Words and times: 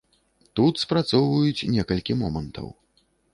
Тут 0.59 0.79
спрацоўваюць 0.83 1.67
некалькі 1.75 2.17
момантаў. 2.23 2.67